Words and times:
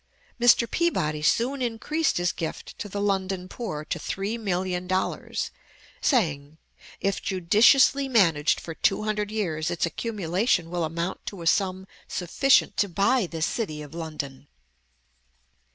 Mr. 0.39 0.67
Peabody 0.67 1.21
soon 1.21 1.61
increased 1.61 2.17
his 2.17 2.31
gift 2.31 2.75
to 2.79 2.89
the 2.89 2.99
London 2.99 3.47
poor 3.47 3.85
to 3.85 3.99
three 3.99 4.35
million 4.35 4.87
dollars, 4.87 5.51
saying, 6.01 6.57
"If 6.99 7.21
judiciously 7.21 8.09
managed 8.09 8.59
for 8.59 8.73
two 8.73 9.03
hundred 9.03 9.29
years, 9.29 9.69
its 9.69 9.85
accumulation 9.85 10.71
will 10.71 10.85
amount 10.85 11.23
to 11.27 11.43
a 11.43 11.45
sum 11.45 11.85
sufficient 12.07 12.77
to 12.77 12.89
buy 12.89 13.27
the 13.27 13.43
city 13.43 13.83
of 13.83 13.93
London." 13.93 14.47